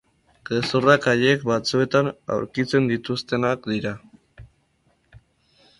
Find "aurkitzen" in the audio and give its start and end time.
2.37-2.89